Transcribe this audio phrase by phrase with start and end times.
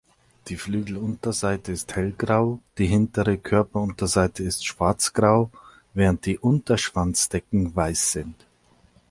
[0.47, 5.51] Die Flügelunterseite ist hellgrau, die hintere Körperunterseite ist schwarzgrau,
[5.93, 8.47] während die Unterschwanzdecken weiß sind.